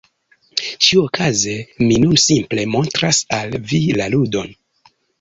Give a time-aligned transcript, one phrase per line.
[0.85, 1.53] Ĉiuokaze
[1.85, 4.55] mi nun simple montras al vi la ludon…